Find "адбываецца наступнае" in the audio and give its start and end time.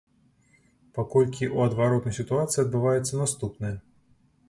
2.65-3.75